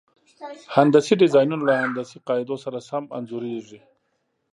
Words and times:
هندسي 0.75 1.13
ډیزاینونه 1.21 1.63
له 1.69 1.75
هندسي 1.83 2.17
قاعدو 2.27 2.55
سره 2.63 2.79
سم 2.89 3.03
انځوریږي. 3.17 3.79